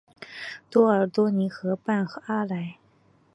[0.71, 2.79] 多尔多尼河畔阿莱。